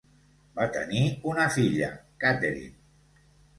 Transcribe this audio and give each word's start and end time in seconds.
Van 0.59 0.71
tenir 0.77 1.01
una 1.33 1.45
filla: 1.59 1.91
Katherine. 2.25 3.25